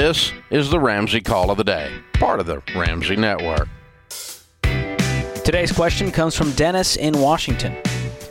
[0.00, 3.68] This is the Ramsey Call of the Day, part of the Ramsey Network.
[5.44, 7.76] Today's question comes from Dennis in Washington.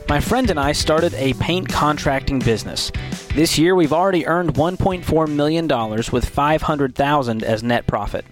[0.08, 2.90] My friend and I started a paint contracting business.
[3.34, 5.68] This year we've already earned $1.4 million
[6.10, 8.24] with 500,000 as net profit.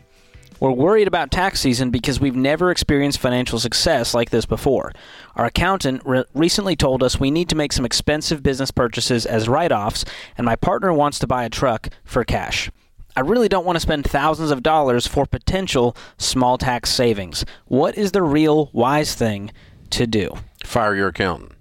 [0.59, 4.93] We're worried about tax season because we've never experienced financial success like this before.
[5.35, 9.47] Our accountant re- recently told us we need to make some expensive business purchases as
[9.47, 10.07] write offs,
[10.39, 12.71] and my partner wants to buy a truck for cash.
[13.17, 17.47] I really don't want to spend thousands of dollars for potential small tax savings.
[17.65, 19.53] What is the real wise thing
[19.91, 20.37] to do?
[20.65, 21.53] Fire your accountant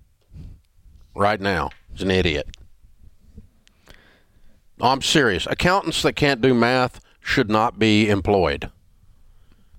[1.16, 1.70] right now.
[1.94, 2.58] He's an idiot.
[4.82, 5.48] I'm serious.
[5.48, 8.70] Accountants that can't do math should not be employed.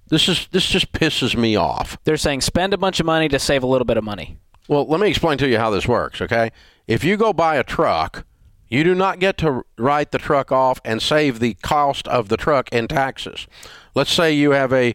[0.09, 1.99] This is this just pisses me off.
[2.05, 4.39] They're saying spend a bunch of money to save a little bit of money.
[4.69, 6.51] Well, let me explain to you how this works, okay?
[6.87, 8.25] If you go buy a truck,
[8.69, 12.37] you do not get to write the truck off and save the cost of the
[12.37, 13.47] truck in taxes.
[13.95, 14.95] Let's say you have a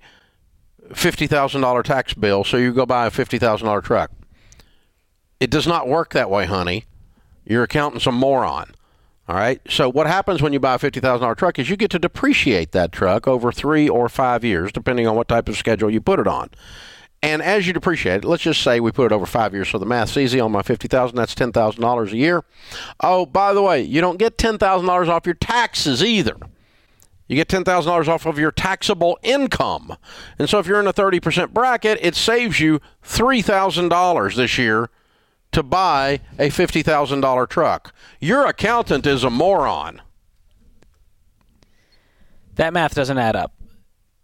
[0.90, 4.12] $50,000 tax bill, so you go buy a $50,000 truck.
[5.40, 6.86] It does not work that way, honey.
[7.46, 8.76] Your accountant's a moron.
[9.28, 9.62] All right.
[9.70, 12.00] So what happens when you buy a fifty thousand dollar truck is you get to
[12.00, 16.02] depreciate that truck over three or five years, depending on what type of schedule you
[16.02, 16.50] put it on.
[17.24, 19.78] And as you depreciate it, let's just say we put it over five years, so
[19.78, 20.40] the math's easy.
[20.40, 22.44] On my fifty thousand, that's ten thousand dollars a year.
[23.00, 26.36] Oh, by the way, you don't get ten thousand dollars off your taxes either.
[27.28, 29.98] You get ten thousand dollars off of your taxable income,
[30.40, 34.36] and so if you're in a thirty percent bracket, it saves you three thousand dollars
[34.36, 34.90] this year
[35.52, 37.94] to buy a $50,000 truck.
[38.20, 40.02] Your accountant is a moron.
[42.56, 43.54] That math doesn't add up.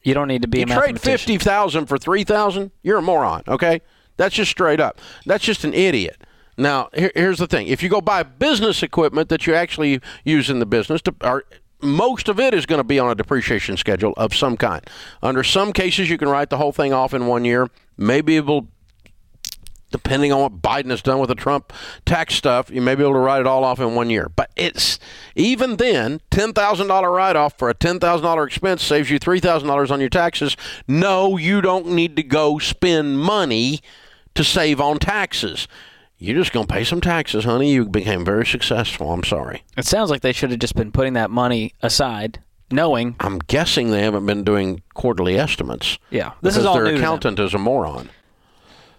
[0.07, 3.81] You don't need to be you trade 50,000 for 3,000, you're a moron, okay?
[4.15, 5.01] That's just straight up.
[5.25, 6.23] That's just an idiot.
[6.57, 7.67] Now, here, here's the thing.
[7.67, 11.43] If you go buy business equipment that you actually use in the business, to, or,
[11.81, 14.81] most of it is going to be on a depreciation schedule of some kind.
[15.21, 17.69] Under some cases, you can write the whole thing off in one year.
[17.97, 18.69] Maybe it will
[19.91, 21.71] depending on what Biden has done with the Trump
[22.05, 24.29] tax stuff, you may be able to write it all off in one year.
[24.35, 24.99] But it's
[25.35, 29.19] even then, ten thousand dollar write off for a ten thousand dollar expense saves you
[29.19, 30.57] three thousand dollars on your taxes.
[30.87, 33.81] No, you don't need to go spend money
[34.35, 35.67] to save on taxes.
[36.19, 37.71] You're just going to pay some taxes, honey.
[37.71, 39.11] You became very successful.
[39.11, 39.63] I'm sorry.
[39.77, 43.15] It sounds like they should have just been putting that money aside, knowing.
[43.19, 45.99] I'm guessing they haven't been doing quarterly estimates.
[46.09, 48.09] Yeah, this is all their accountant is a moron.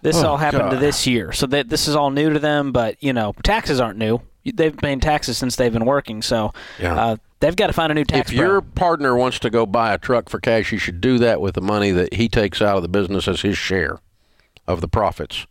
[0.01, 0.79] This oh, all happened God.
[0.79, 2.71] this year, so that this is all new to them.
[2.71, 4.21] But you know, taxes aren't new.
[4.45, 6.95] They've paid taxes since they've been working, so yeah.
[6.95, 8.29] uh, they've got to find a new tax.
[8.29, 11.41] If your partner wants to go buy a truck for cash, you should do that
[11.41, 13.99] with the money that he takes out of the business as his share
[14.67, 15.45] of the profits,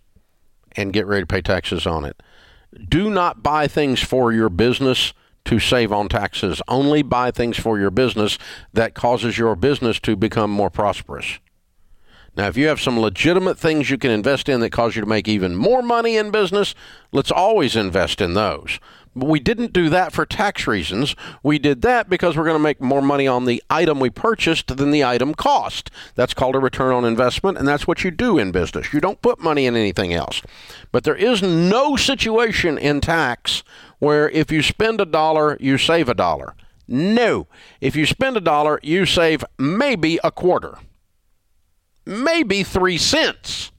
[0.77, 2.21] and get ready to pay taxes on it.
[2.89, 5.13] Do not buy things for your business
[5.45, 6.61] to save on taxes.
[6.69, 8.39] Only buy things for your business
[8.73, 11.39] that causes your business to become more prosperous.
[12.38, 15.09] Now, if you have some legitimate things you can invest in that cause you to
[15.09, 16.72] make even more money in business,
[17.10, 18.78] let's always invest in those.
[19.16, 21.16] But we didn't do that for tax reasons.
[21.43, 24.69] We did that because we're going to make more money on the item we purchased
[24.69, 25.91] than the item cost.
[26.15, 28.93] That's called a return on investment, and that's what you do in business.
[28.93, 30.41] You don't put money in anything else.
[30.93, 33.65] But there is no situation in tax
[33.99, 36.55] where if you spend a dollar, you save a dollar.
[36.87, 37.49] No.
[37.81, 40.78] If you spend a dollar, you save maybe a quarter
[42.09, 43.71] maybe three cents.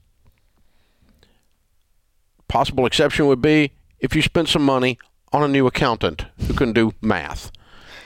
[2.48, 4.98] Possible exception would be if you spent some money
[5.32, 7.50] on a new accountant who can do math.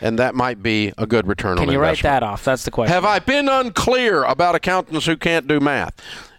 [0.01, 1.69] And that might be a good return can on investment.
[1.69, 2.45] Can you write that off?
[2.45, 2.93] That's the question.
[2.93, 5.95] Have I been unclear about accountants who can't do math?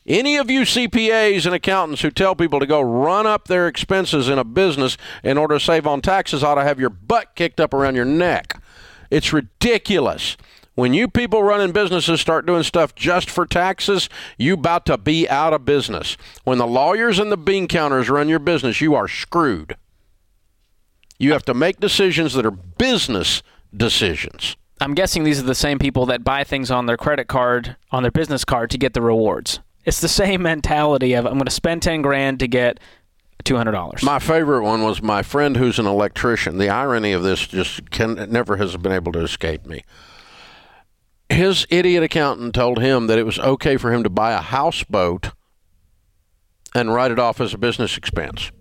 [0.05, 4.29] Any of you CPAs and accountants who tell people to go run up their expenses
[4.29, 7.59] in a business in order to save on taxes ought to have your butt kicked
[7.59, 8.61] up around your neck.
[9.09, 10.37] It's ridiculous.
[10.75, 15.27] When you people running businesses start doing stuff just for taxes, you about to be
[15.29, 16.17] out of business.
[16.43, 19.77] When the lawyers and the bean counters run your business, you are screwed.
[21.17, 23.41] You have to make decisions that are business
[23.75, 24.57] decisions.
[24.81, 28.03] I'm guessing these are the same people that buy things on their credit card, on
[28.03, 29.61] their business card to get the rewards.
[29.85, 32.81] It's the same mentality of I'm going to spend 10 grand to get
[33.45, 34.03] $200.
[34.03, 36.57] My favorite one was my friend who's an electrician.
[36.57, 39.83] The irony of this just can never has been able to escape me
[41.35, 45.31] his idiot accountant told him that it was okay for him to buy a houseboat
[46.73, 48.51] and write it off as a business expense.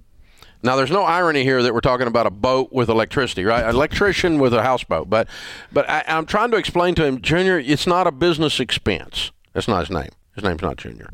[0.62, 3.62] Now, there's no irony here that we're talking about a boat with electricity, right?
[3.62, 5.10] An electrician with a houseboat.
[5.10, 5.28] But,
[5.72, 9.30] but I, am trying to explain to him, Junior, it's not a business expense.
[9.52, 10.08] That's not his name.
[10.34, 11.10] His name's not Junior.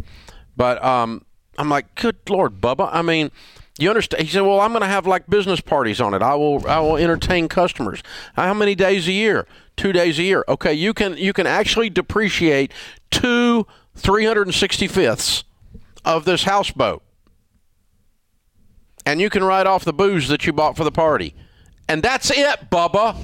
[0.56, 1.24] But um,
[1.60, 2.88] I'm like, good Lord, Bubba.
[2.90, 3.30] I mean,
[3.78, 4.22] You understand?
[4.22, 6.22] He said, "Well, I'm going to have like business parties on it.
[6.22, 8.02] I will I will entertain customers.
[8.34, 9.46] How many days a year?
[9.76, 10.44] Two days a year.
[10.48, 12.72] Okay, you can you can actually depreciate
[13.10, 13.66] two
[13.96, 15.44] 365ths
[16.04, 17.02] of this houseboat,
[19.06, 21.34] and you can write off the booze that you bought for the party,
[21.88, 23.16] and that's it, Bubba.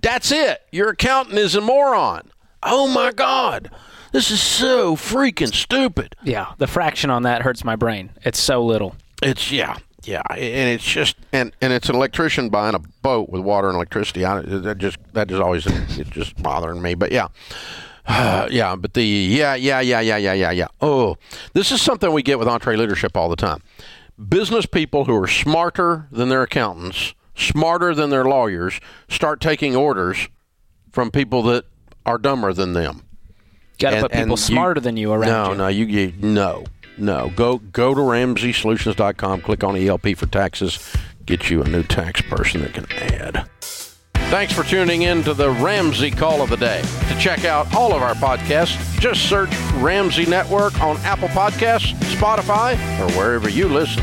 [0.00, 0.62] That's it.
[0.72, 2.30] Your accountant is a moron.
[2.62, 3.70] Oh my God."
[4.12, 6.14] This is so freaking stupid.
[6.22, 8.10] Yeah, the fraction on that hurts my brain.
[8.22, 8.94] It's so little.
[9.22, 13.42] It's yeah, yeah, and it's just and and it's an electrician buying a boat with
[13.42, 14.24] water and electricity.
[14.24, 16.94] I, that just that is always it's just bothering me.
[16.94, 17.28] But yeah.
[18.06, 20.68] Uh, yeah, but the yeah, yeah, yeah, yeah, yeah, yeah, yeah.
[20.82, 21.16] Oh,
[21.54, 23.62] this is something we get with EntreLeadership all the time.
[24.28, 28.78] Business people who are smarter than their accountants, smarter than their lawyers,
[29.08, 30.28] start taking orders
[30.90, 31.64] from people that
[32.06, 33.02] are dumber than them.
[33.78, 35.58] Got to put people you, smarter than you around no, you.
[35.58, 36.64] No, you, you no,
[36.96, 37.32] no.
[37.34, 39.40] Go go to RamseySolutions.com.
[39.40, 40.94] Click on ELP for taxes.
[41.26, 43.48] Get you a new tax person that can add.
[44.32, 46.80] Thanks for tuning in to the Ramsey Call of the Day.
[47.08, 52.72] To check out all of our podcasts, just search Ramsey Network on Apple Podcasts, Spotify,
[52.98, 54.02] or wherever you listen.